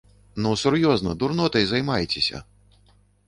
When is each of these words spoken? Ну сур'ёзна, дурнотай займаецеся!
Ну 0.43 0.53
сур'ёзна, 0.61 1.11
дурнотай 1.19 1.67
займаецеся! 1.71 2.43